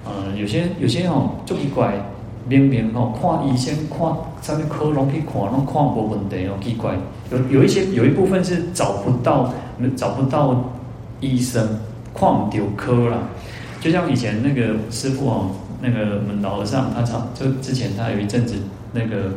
[0.04, 1.94] 呃，有些有些哦，就奇怪，
[2.46, 3.98] 明明哦，看医生看
[4.42, 6.94] 上面科拢去看，拢看无问题哦，奇怪，
[7.30, 9.50] 有有一些有一部分是找不到
[9.96, 10.62] 找不到
[11.22, 11.66] 医生，
[12.14, 13.16] 看唔到科啦，
[13.80, 18.56] 就像以前那个师傅哦，那个我们老和尚，他常就之前他有一阵子。
[18.94, 19.32] 那个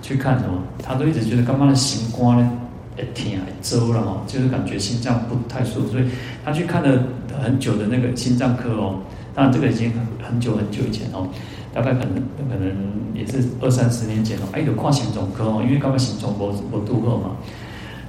[0.00, 2.52] 去看什么，他都一直觉得刚刚的心肝呢，
[2.96, 6.04] 哎天啊，周了哈，就是感觉心脏不太舒服，所以
[6.44, 7.02] 他去看了
[7.42, 9.00] 很久的那个心脏科哦。
[9.34, 11.26] 当然这个已经很很久很久以前哦，
[11.74, 12.72] 大概可能可能
[13.12, 14.42] 也是二三十年前哦。
[14.52, 17.32] 哎，有看心脏科哦，因为刚刚心脏不不负荷嘛。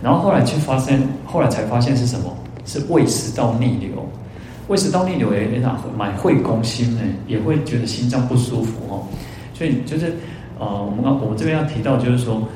[0.04, 2.38] 然后后来去发现，后来才发现是什么？
[2.66, 3.90] 是胃食道逆流。
[4.68, 9.04] 胃食道逆流也那蛮会攻心呢，也会觉得心脏不舒服哦。
[9.54, 10.14] 所以就是。
[10.60, 12.48] 呃，我们刚我们这边要提到，就是说，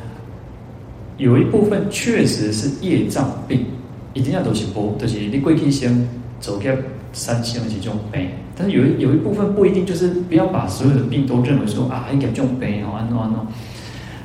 [1.18, 3.66] 有一部分确实是业障病，
[4.14, 6.08] 一定要都是不，就是你过去先
[6.40, 6.78] 走开
[7.14, 13.48] 三星的这种病，但是有一有一部分不一定，就是不要把所有的病都认为说啊，应该这种病哦，安诺安诺，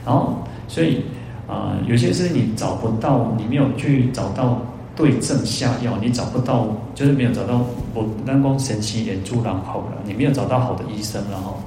[0.05, 0.97] 然后所以
[1.49, 4.61] 啊、呃，有些是你找不到，你没有去找到
[5.01, 11.59] 对症下药，你找不到，就是没有找到我南光神奇眼珠然后了，你没有找到好的医生，然后。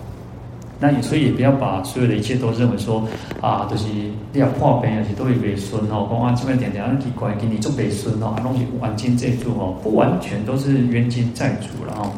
[0.80, 3.08] 那你所以也不要把所有的一切都认为说
[3.40, 3.88] 啊，都、就是
[4.34, 6.08] 你要破病，而且都会被损哦。
[6.12, 12.12] 讲啊，这边点点奇怪，给你做被损哦，东西冤亲债主哦，不完全都是冤亲债主了哦。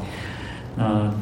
[0.75, 1.13] 那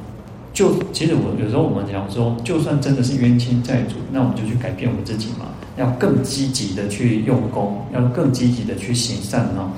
[0.53, 5.47] 就其实我有时候我们讲说，就算真的是冤亲债主，那我们就去改变我们自己嘛，
[5.77, 9.71] 要更积极的去用功，要更积极的去行善哦，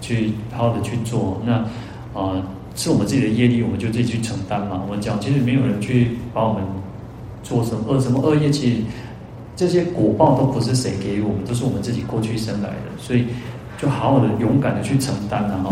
[0.00, 1.40] 去好好的去做。
[1.44, 1.52] 那
[2.18, 2.42] 啊，
[2.74, 4.80] 是我们自己的业力，我们就自己去承担嘛。
[4.86, 6.62] 我们讲，其实没有人去把我们。
[7.40, 8.82] 做什么恶什么恶业，其实
[9.56, 13.26] 这些果报都不是谁给我们，都是我们自己过去生来的，所以
[13.80, 15.70] 就好好的勇敢的去承担了哈。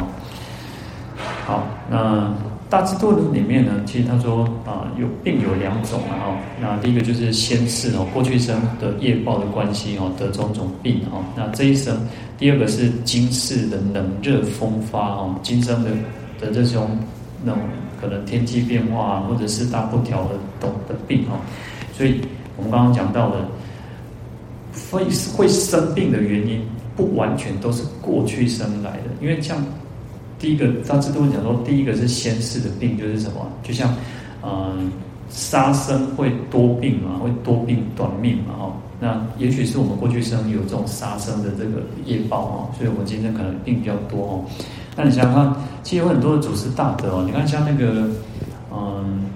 [1.45, 2.33] 好，那
[2.69, 6.37] 大智度论里面呢，其实他说啊，有病有两种啊。
[6.61, 11.25] 那第一个就是先世哦，过去生的业报的关系哦，得种种病哈。
[11.37, 11.97] 那这一生，
[12.37, 15.91] 第二个是今世的冷热风发哦，今生的
[16.41, 16.99] 的这种
[17.45, 17.61] 那种。
[17.99, 21.41] 可能天气变化，或者是大不调的等的病哈，
[21.95, 22.21] 所以
[22.59, 23.49] 我们刚刚讲到的，
[24.93, 25.03] 会
[25.35, 26.61] 会生病的原因，
[26.95, 29.57] 不完全都是过去生来的，因为像
[30.39, 33.47] 第一个大智度讲说，第一个是先世的病，就是什么？
[33.63, 33.95] 就像
[34.43, 34.91] 嗯，
[35.29, 38.73] 杀生会多病嘛，会多病短命嘛哈。
[38.99, 44.45] 那也许是我们过去生有这种杀生的这个业报哈，所以我们今天可能病比较多哦。
[44.97, 47.23] 那你想想看，其实有很多的祖师大德哦。
[47.27, 48.09] 你看像那个，
[48.73, 49.27] 嗯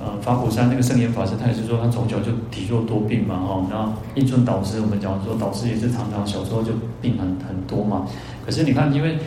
[0.00, 3.66] 呃，法鼓山那个圣严法师，他也是说他从小就体弱多病嘛，哈。
[3.70, 8.06] 然后印顺导师，我们讲说导师也是常常小时候就病很很多嘛。
[8.46, 9.18] 可是你看，因为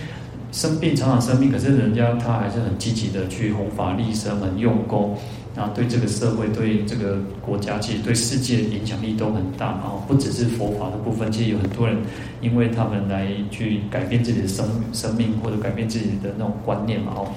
[0.53, 5.17] 生病常常生病，可是人家他还是很积极的去弘法利生，很用功。
[5.55, 10.01] 啊，对这个社会、对这个国家，其实对世界影响力都很大啊！
[10.07, 11.95] 不只是佛法的部分，其实有很多人
[12.41, 17.27] 因为他们来去改变自己的生生命，或者改变自己的那种观念嘛哦。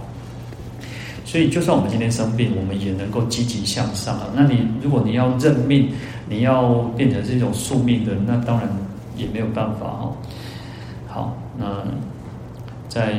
[1.26, 4.28] 所以，就算我们今天生病，我们也能够积极向上啊。
[4.34, 5.90] 那你如果你要认命，
[6.26, 8.66] 你要变成是一种宿命的，那当然
[9.14, 10.16] 也没有办法哦。
[11.06, 11.84] 好，那
[12.88, 13.14] 在。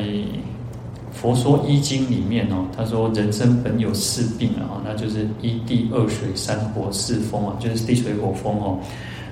[1.13, 8.77] 佛说医经里面哦，他说人生本有四病啊，那就是一地二水三火四风啊，就是地水火风哦。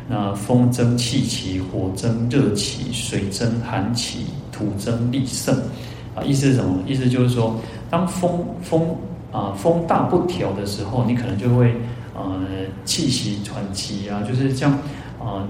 [0.07, 5.55] 那风生气起，火生热起，水生寒起，土生力盛
[6.15, 6.23] 啊。
[6.23, 6.81] 意思是什么？
[6.88, 7.55] 意思就是说，
[7.91, 8.81] 当风风
[9.31, 11.71] 啊风大不调的时候，你可能就会
[12.15, 12.41] 呃
[12.83, 15.47] 气息喘气啊，就是像啊、呃、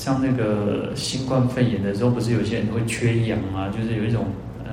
[0.00, 4.24] 像那个新冠肺炎的时候，不是有些人会缺氧啊，就是有一种
[4.64, 4.72] 呃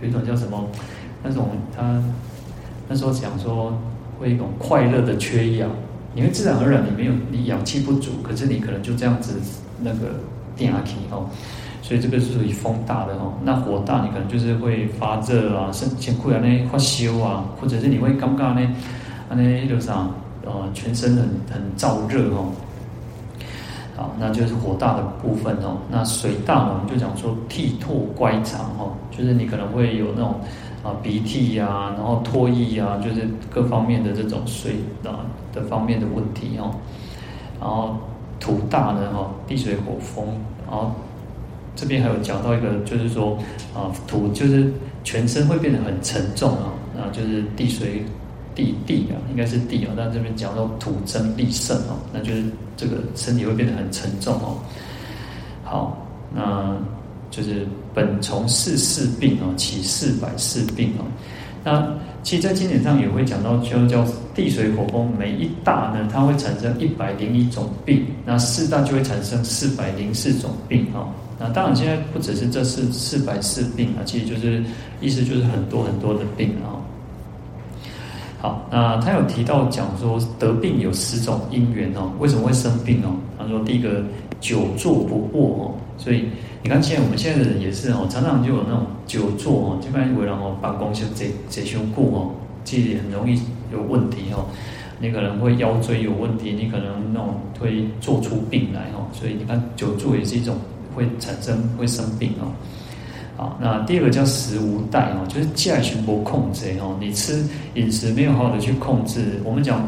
[0.00, 0.66] 有一种叫什么
[1.22, 2.02] 那种他
[2.88, 3.78] 那时候讲说
[4.18, 5.68] 会一种快乐的缺氧，
[6.14, 9.34] 你会自然而然你没有你氧气不足，可是你可能就这样子
[9.82, 10.20] 那个
[10.56, 11.28] 电压气哦。
[11.82, 18.66] 所以这个是属于风大的哦，那火大你可能就是会发热啊，身前裤啊那发烧啊，或者是你会尴尬呢，
[19.28, 20.08] 啊那就是啥，
[20.46, 22.52] 呃，全身很很燥热哦。
[23.96, 25.78] 好，那就是火大的部分哦。
[25.90, 30.34] 那水大，我们就讲说涕唾乖肠哦，就是你可能会有那种
[30.84, 36.70] 啊鼻涕呀、然后唾液啊，就是各方面的这种水啊的方面的问题哦。
[37.58, 37.96] 然后
[38.38, 40.24] 土大呢哈，地水火风，
[40.68, 40.92] 然后。
[41.78, 43.36] 这边还有讲到一个，就是说，
[43.74, 44.72] 啊，土就是
[45.04, 48.02] 全身会变得很沉重啊，那，就是地水
[48.56, 52.42] 地地啊，应该是地啊，但这边讲到土增力盛哦，那就是
[52.76, 54.58] 这个身体会变得很沉重哦。
[55.62, 55.96] 好，
[56.34, 56.74] 那
[57.30, 61.04] 就是本从四四病哦，起四百四病哦。
[61.62, 61.86] 那
[62.22, 64.04] 其实，在经典上也会讲到，就叫
[64.34, 71.08] 地水火风，每一大呢，它会产生一百零一种病，那四大就会产生四百零四种病哦。
[71.38, 74.62] 那当然，现在不只是这四四百四病啊，其实就是
[75.00, 76.78] 意思就是很多很多的病啊。
[78.46, 83.10] 好，那他有提到讲说得病有十种因缘哦，为什么会生病哦？
[83.36, 84.04] 他说第一个
[84.40, 86.26] 久坐不卧哦，所以
[86.62, 92.30] 你看现在我们现在的人也是哦，常常就有那种久坐哦，基本上为了哦办公室这这胸部哦，
[92.62, 93.34] 其实很容易
[93.72, 94.46] 有问题哦。
[95.00, 100.56] 你可能会腰椎有问题，你可能那种会做出病来哦，所以你看久坐也是一种。
[100.94, 102.48] 会产生会生病哦，
[103.36, 109.86] 好，那第二个叫食无代哦，就是戒全部控制哦，你吃饮食没有好好的去控制，我们讲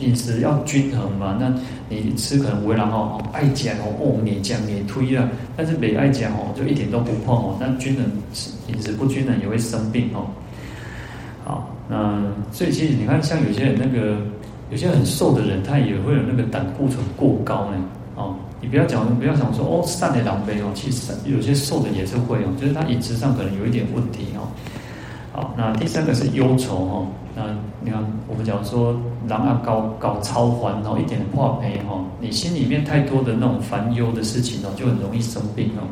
[0.00, 1.54] 饮食要均衡嘛，那
[1.88, 8.04] 你吃可能为了哦爱讲哦，哦你讲你推啊，但是没爱讲哦，就一点都不碰哦，那均衡
[8.66, 10.26] 饮食不均衡也会生病哦，
[11.44, 12.20] 好，那
[12.50, 14.16] 所以其实你看像有些人那个
[14.72, 17.78] 有些很瘦的人，他也会有那个胆固醇过高呢，
[18.60, 24.46] 你不要讲，不要想说哦，善的狼狈哦，其实有些瘦的也是会哦，就是他饮食上可能有一点问题哦。
[25.32, 27.42] 好，那第三个是忧愁哦，那
[27.80, 28.94] 你看我们讲说
[29.26, 35.88] 狼啊搞搞操烦哦，一点破赔哦，你心里面太多的那种烦忧的事情哦，就很容易生病哦。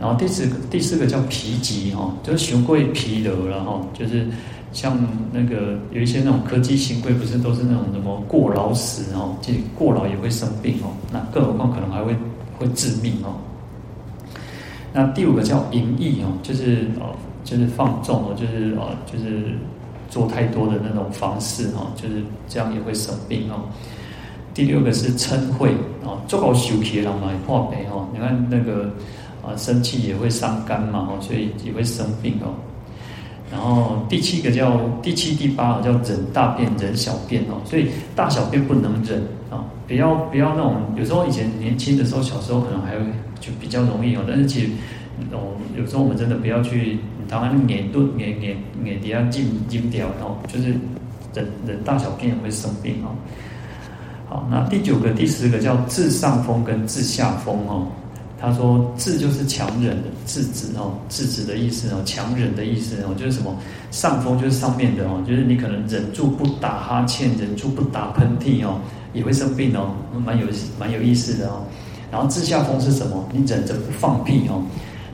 [0.00, 4.26] 然后第四个第四个叫疲极哦，就是雄贵疲劳了哈，就是。
[4.72, 4.98] 像
[5.32, 10.92] 那个有一些那种科技新贵，不是都是那种什么过劳死哦，即过劳也会生病哦。
[11.12, 12.14] 那更何况可能还会
[12.58, 13.34] 会致命哦。
[14.92, 17.14] 那第五个叫淫逸哦，就是哦，
[17.44, 19.52] 就是放纵哦，就是哦，就是
[20.08, 23.60] 做太多的那种方式哦，就是这样也会生病哦。
[24.54, 25.70] 第六个是嗔恚
[26.04, 28.08] 哦，做好修皮了嘛，破皮哦。
[28.12, 28.90] 你看那个
[29.42, 32.52] 啊，生气也会伤肝嘛，哦，所以也会生病哦。
[33.50, 43.06] 然后第七个叫第七第八叫忍大便忍小便哦，所以大小便不能忍啊，不要不要那种，有时候以前年轻的时候，小时候可能还会
[43.40, 44.70] 就比较容易哦，但是其实
[45.32, 50.74] 哦，有时候我们真的不要去，当然碾顿碾碾碾底下进进掉，然后就是
[51.34, 53.16] 忍忍大小便也会生病哦。
[54.28, 57.86] 好，那第九个第十个叫治上风跟治下风哦。
[58.40, 63.52] 他说：“制就是强忍的制止哦，制止的意思哦，强忍的意思哦，就是什么？
[63.90, 68.78] 上风就是上面的哦，就是你可能忍住不打哈欠，忍住不打喷嚏哦，
[69.12, 69.90] 也会生病哦，
[70.24, 70.46] 蛮有
[70.78, 71.64] 蛮有意思的哦。
[72.12, 73.28] 然后治下风是什么？
[73.32, 74.62] 你忍着不放屁哦，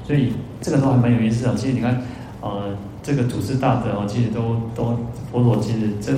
[0.06, 1.54] 所以这个都还蛮有意思的。
[1.54, 2.02] 其实你看，
[2.42, 4.98] 呃，这个祖师大德哦，其实都都
[5.32, 6.12] 佛陀其实这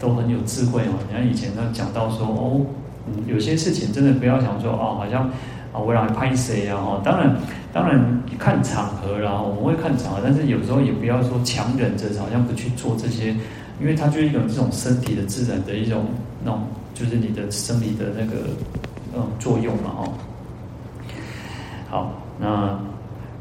[0.00, 0.98] 都很有智慧哦。
[1.08, 2.66] 你看以前他讲到说哦，
[3.06, 5.30] 嗯有些事情真的不要想说哦，好像。”
[5.72, 6.76] 啊，我让拍谁呀？
[6.76, 7.34] 哈，当然，
[7.72, 13.34] 当然看场合啦，我们会看场合，但是有时候也不要说强忍着，好像不去做这些，
[13.80, 16.04] 因为它就是一种这种身体的自然的一种
[16.44, 16.60] 那种，
[16.94, 18.48] 就是你的生理的那个
[19.16, 20.12] 嗯作用嘛，哦。
[21.88, 22.78] 好，那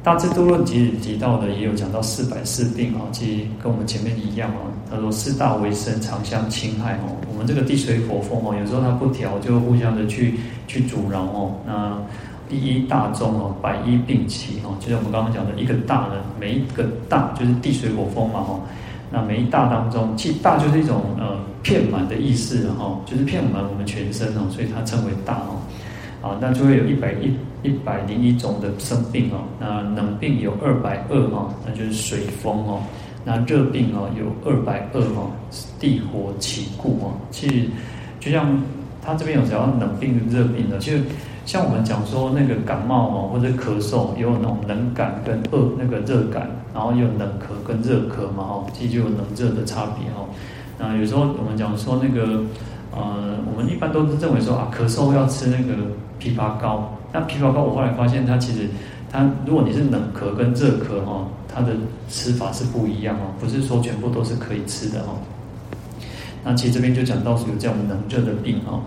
[0.04, 4.66] 大智度论其实提到的也有讲到四百四病啊，其实跟我们前面一样啊。
[4.90, 7.16] 他说四大为生，常相侵害哦。
[7.32, 11.54] 我们这个地水火风哦，有时候它不调，就互相的去去阻挠哦。
[11.68, 11.98] 那
[12.50, 18.60] 第一大宗哦，百一病起哦，就是我们刚刚讲的一个大呢，每一个大就是地水火风嘛哈。
[19.12, 25.62] 那每一大当中，其大就是一种呃遍满的意思哈，就是遍满我们全身哦，所以它称为大哦。
[26.22, 29.42] 啊，那就会有一百一一百零一种的生病哦。
[29.60, 32.82] 那冷病有二百二哈，那就是水风哦。
[33.24, 35.32] 那热病哦有二百二哦，
[35.80, 37.14] 地火起故哦。
[37.32, 37.68] 其实
[38.20, 38.60] 就像
[39.02, 40.94] 他这边有讲冷病、热病的，就
[41.46, 50.30] 像我们讲说那个感冒哦或者咳嗽，有那种冷感跟热那个热感，然后有冷咳跟热咳嘛哦，其实就有冷热的差别哦。
[50.78, 52.42] 那有时候我们讲说那个
[52.92, 55.74] 呃，我们一般都是认为说啊，咳嗽要吃那个
[56.22, 56.94] 枇杷膏。
[57.12, 58.70] 那枇杷膏我后来发现它其实
[59.12, 61.28] 它如果你是冷咳跟热咳哦。
[61.54, 61.74] 它的
[62.08, 65.20] 吃法是不一样哦，不是说全部都是可以吃的哦。
[66.46, 68.80] 那其实这边就讲到是有这种冷热的病哦。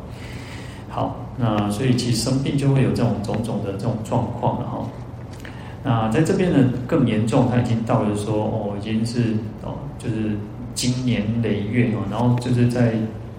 [0.88, 4.78] 好，那所以其实生病就会有这种种种的这种状况了哈。
[5.82, 10.34] 那在这边呢更严重，他已经到了说哦，已经是哦，就是
[10.74, 12.94] 经年累月哦，然后就是在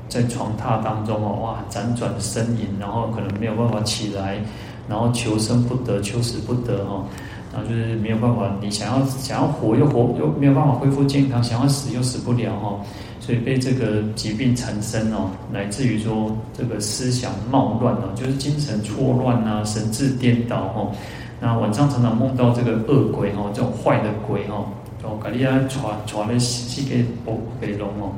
[0.07, 4.39] 在床榻当中哦，哇，辗转呻吟，然后可能没有办法起来，
[4.87, 7.05] 然后求生不得，求死不得哦。
[7.53, 12.75] 然后就是没有办法，你想要想要活又活又没有办法恢复健康，想要死又死不了哈，
[13.21, 20.91] 所以被这个疾病缠身哦，乃至于说这个思想冒乱哦，就是精神错乱啊，神志颠倒哦，
[21.39, 24.65] 那晚上常常梦到这个恶鬼哦，这种坏的鬼哦，
[25.03, 27.31] 哦，搞你啊传传的西给北
[27.61, 28.11] 北龙哦，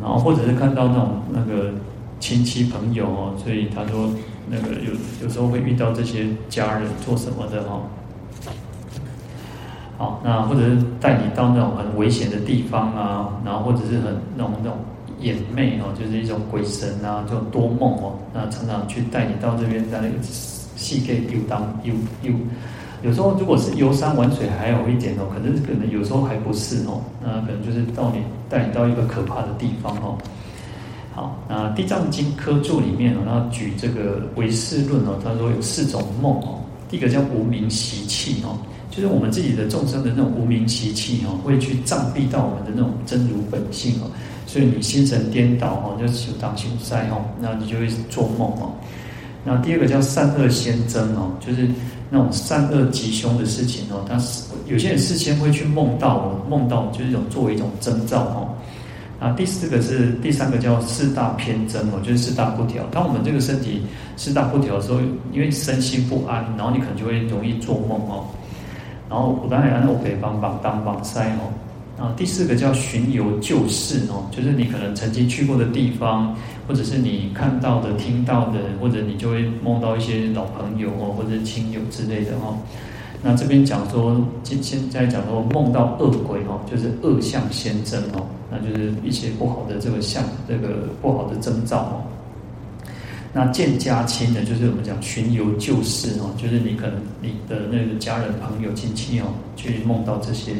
[0.00, 1.70] 然后或者是看到那种那个
[2.20, 4.10] 亲戚朋友哦，所以他说。
[4.48, 7.82] 那个有有时候会遇到这些家人做什么的哈，
[9.98, 14.78] 好，那或者是带你到那种很危险的地方啊，然后或者是很那种那种
[15.18, 21.92] 眼魅哦，就是一种鬼神啊，这种多梦哦，那常常去带你到这边，在那个世界游荡游
[22.22, 22.32] 游，
[23.06, 28.18] 有时候如果是游山玩水还好一点哦，可能可能有时候还不是哦，那可能就是到你
[28.50, 30.18] 带你到一个可怕的地方哦。
[31.14, 36.58] 好，那《地藏经》科注里面哦，那举这个唯识论哦，他说有四种梦哦。
[36.90, 38.58] 第一个叫无明习气哦，
[38.90, 44.10] 就是我们自己的众生的那种无明习气哦，会去障蔽到我们的那种真如本性哦，
[44.46, 48.72] 所以你心神颠倒哦，就修当修塞哦，那你就会做梦哦。
[49.42, 51.68] 那第二个叫善恶先征哦，就是
[52.10, 58.48] 那种善恶吉凶的事情哦，他是有些人事先会去梦到哦，梦到就是一种作为一种征兆哦。
[59.18, 62.84] 啊，第四个是第三个叫四大偏增哦，就是四大不调。
[62.92, 63.82] 当我们这个身体
[64.16, 65.00] 四大不调的时候，
[65.32, 68.26] 因为身心不安，然后你可能就会容易做梦哦。
[69.08, 71.48] 然后我刚才讲欧北方榜当榜塞哦。
[71.98, 76.36] 啊，第四个叫巡游旧事哦，就是你可能曾经去过的地方，
[76.66, 82.58] 或者是你看到的、听到的，或者你就会梦到一些老朋友哦，或者亲友之类的哦。
[83.22, 92.02] 那这边讲说，现现在讲说梦到恶鬼哦，就是恶相先征哦，那就是一些不好的这个相，这个不好的征兆哦。
[93.32, 100.52] 那见家亲的，就是我们讲巡游旧事哦，就是你可能你的那个家人、朋友、亲戚哦，去梦到这些。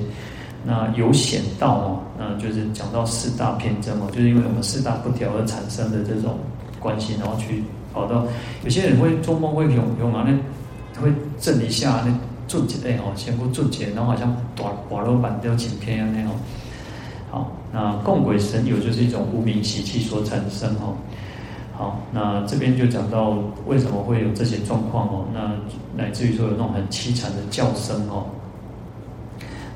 [0.67, 6.37] 那有险道哦，那就是讲到四大偏增哦，就是因为我们四大不调而产生的这种
[6.81, 7.63] 关系，然后去
[7.95, 8.27] 跑到
[8.65, 12.13] 有些人会做梦会用用啊，那会震一下那。
[12.49, 16.31] 注解类吼，先不注解，然后好像大瓦罗板雕剪片啊那种。
[17.29, 20.95] 好，那共鬼神有就是一种无明习气所产生哦。
[21.73, 23.37] 好，那这边就讲到
[23.67, 25.25] 为什么会有这些状况哦。
[25.35, 25.57] 那
[26.01, 28.27] 乃至于说有那种很凄惨的叫声哦。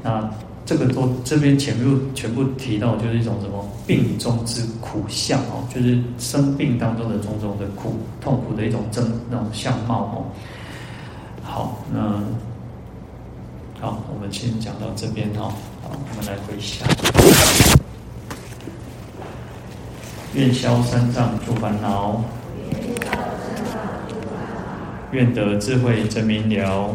[0.05, 0.31] 那
[0.71, 10.25] 这个都这边前面全部提到，就是一种什么病中之苦相哦，就是生病当中的种种的苦痛苦的一种真那种相貌哦。
[11.43, 12.23] 好，那。
[13.81, 15.53] 好，我们先讲到这边哈。
[15.83, 16.87] 好，我们来回想。
[20.35, 22.23] 愿消三障诸烦恼，
[25.11, 26.95] 愿得智慧真明了，